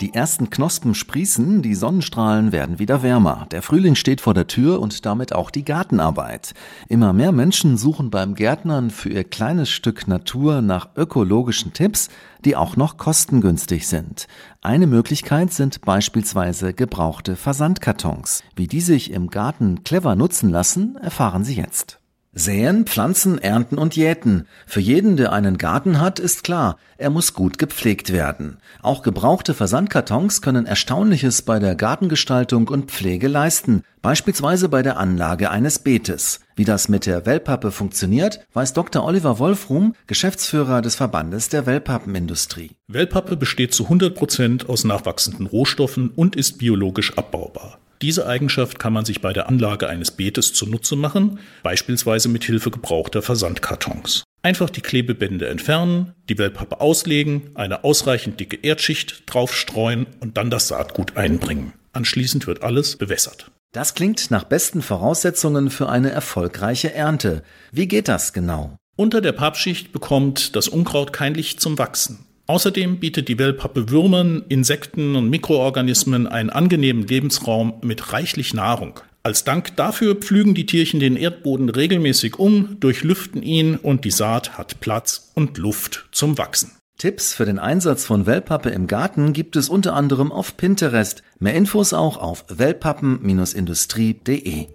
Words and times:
Die 0.00 0.14
ersten 0.14 0.48
Knospen 0.48 0.94
sprießen, 0.94 1.60
die 1.60 1.74
Sonnenstrahlen 1.74 2.52
werden 2.52 2.78
wieder 2.78 3.02
wärmer. 3.02 3.46
Der 3.50 3.60
Frühling 3.60 3.96
steht 3.96 4.22
vor 4.22 4.32
der 4.32 4.46
Tür 4.46 4.80
und 4.80 5.04
damit 5.04 5.34
auch 5.34 5.50
die 5.50 5.62
Gartenarbeit. 5.62 6.54
Immer 6.88 7.12
mehr 7.12 7.32
Menschen 7.32 7.76
suchen 7.76 8.08
beim 8.10 8.34
Gärtnern 8.34 8.88
für 8.88 9.10
ihr 9.10 9.24
kleines 9.24 9.68
Stück 9.68 10.08
Natur 10.08 10.62
nach 10.62 10.88
ökologischen 10.96 11.74
Tipps, 11.74 12.08
die 12.46 12.56
auch 12.56 12.76
noch 12.76 12.96
kostengünstig 12.96 13.88
sind. 13.88 14.26
Eine 14.62 14.86
Möglichkeit 14.86 15.52
sind 15.52 15.82
beispielsweise 15.82 16.72
gebrauchte 16.72 17.36
Versandkartons. 17.36 18.42
Wie 18.56 18.68
die 18.68 18.80
sich 18.80 19.10
im 19.10 19.28
Garten 19.28 19.84
clever 19.84 20.14
nutzen 20.14 20.48
lassen, 20.48 20.96
erfahren 20.96 21.44
Sie 21.44 21.56
jetzt. 21.56 21.99
Säen, 22.32 22.86
Pflanzen, 22.86 23.38
Ernten 23.38 23.76
und 23.76 23.96
Jäten. 23.96 24.46
Für 24.64 24.78
jeden, 24.78 25.16
der 25.16 25.32
einen 25.32 25.58
Garten 25.58 26.00
hat, 26.00 26.20
ist 26.20 26.44
klar, 26.44 26.78
er 26.96 27.10
muss 27.10 27.34
gut 27.34 27.58
gepflegt 27.58 28.12
werden. 28.12 28.58
Auch 28.82 29.02
gebrauchte 29.02 29.52
Versandkartons 29.52 30.40
können 30.40 30.64
Erstaunliches 30.64 31.42
bei 31.42 31.58
der 31.58 31.74
Gartengestaltung 31.74 32.68
und 32.68 32.92
Pflege 32.92 33.26
leisten, 33.26 33.82
beispielsweise 34.00 34.68
bei 34.68 34.82
der 34.82 34.96
Anlage 34.96 35.50
eines 35.50 35.80
Beetes. 35.80 36.38
Wie 36.54 36.64
das 36.64 36.88
mit 36.88 37.04
der 37.04 37.26
Wellpappe 37.26 37.72
funktioniert, 37.72 38.46
weiß 38.52 38.74
Dr. 38.74 39.04
Oliver 39.04 39.40
Wolfrum, 39.40 39.96
Geschäftsführer 40.06 40.82
des 40.82 40.94
Verbandes 40.94 41.48
der 41.48 41.66
Wellpappenindustrie. 41.66 42.70
Wellpappe 42.86 43.36
besteht 43.36 43.74
zu 43.74 43.84
100 43.84 44.14
Prozent 44.14 44.68
aus 44.68 44.84
nachwachsenden 44.84 45.46
Rohstoffen 45.46 46.10
und 46.14 46.36
ist 46.36 46.58
biologisch 46.58 47.18
abbaubar. 47.18 47.80
Diese 48.02 48.26
Eigenschaft 48.26 48.78
kann 48.78 48.94
man 48.94 49.04
sich 49.04 49.20
bei 49.20 49.32
der 49.32 49.48
Anlage 49.48 49.88
eines 49.88 50.10
Beetes 50.10 50.54
zunutze 50.54 50.96
machen, 50.96 51.38
beispielsweise 51.62 52.28
mit 52.28 52.44
Hilfe 52.44 52.70
gebrauchter 52.70 53.20
Versandkartons. 53.20 54.24
Einfach 54.42 54.70
die 54.70 54.80
Klebebände 54.80 55.48
entfernen, 55.48 56.14
die 56.30 56.38
Wellpappe 56.38 56.80
auslegen, 56.80 57.50
eine 57.54 57.84
ausreichend 57.84 58.40
dicke 58.40 58.56
Erdschicht 58.56 59.24
draufstreuen 59.26 60.06
und 60.20 60.38
dann 60.38 60.48
das 60.48 60.68
Saatgut 60.68 61.18
einbringen. 61.18 61.74
Anschließend 61.92 62.46
wird 62.46 62.62
alles 62.62 62.96
bewässert. 62.96 63.50
Das 63.72 63.94
klingt 63.94 64.30
nach 64.30 64.44
besten 64.44 64.80
Voraussetzungen 64.80 65.68
für 65.70 65.90
eine 65.90 66.10
erfolgreiche 66.10 66.94
Ernte. 66.94 67.42
Wie 67.70 67.86
geht 67.86 68.08
das 68.08 68.32
genau? 68.32 68.76
Unter 68.96 69.20
der 69.20 69.32
Pappschicht 69.32 69.92
bekommt 69.92 70.56
das 70.56 70.68
Unkraut 70.68 71.12
kein 71.12 71.34
Licht 71.34 71.60
zum 71.60 71.78
Wachsen. 71.78 72.26
Außerdem 72.50 72.98
bietet 72.98 73.28
die 73.28 73.38
Wellpappe 73.38 73.90
Würmern, 73.90 74.42
Insekten 74.48 75.14
und 75.14 75.30
Mikroorganismen 75.30 76.26
einen 76.26 76.50
angenehmen 76.50 77.06
Lebensraum 77.06 77.74
mit 77.80 78.12
reichlich 78.12 78.54
Nahrung. 78.54 78.98
Als 79.22 79.44
Dank 79.44 79.76
dafür 79.76 80.16
pflügen 80.16 80.54
die 80.54 80.66
Tierchen 80.66 80.98
den 80.98 81.14
Erdboden 81.14 81.68
regelmäßig 81.68 82.40
um, 82.40 82.80
durchlüften 82.80 83.44
ihn 83.44 83.76
und 83.76 84.04
die 84.04 84.10
Saat 84.10 84.58
hat 84.58 84.80
Platz 84.80 85.30
und 85.36 85.58
Luft 85.58 86.08
zum 86.10 86.38
Wachsen. 86.38 86.72
Tipps 86.98 87.34
für 87.34 87.44
den 87.44 87.60
Einsatz 87.60 88.04
von 88.04 88.26
Wellpappe 88.26 88.70
im 88.70 88.88
Garten 88.88 89.32
gibt 89.32 89.54
es 89.54 89.68
unter 89.68 89.94
anderem 89.94 90.32
auf 90.32 90.56
Pinterest. 90.56 91.22
Mehr 91.38 91.54
Infos 91.54 91.92
auch 91.92 92.16
auf 92.16 92.44
wellpappen-industrie.de. 92.48 94.66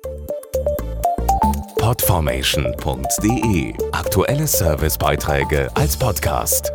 Podformation.de 1.78 3.74
Aktuelle 3.92 4.48
Servicebeiträge 4.48 5.70
als 5.76 5.98
Podcast. 5.98 6.72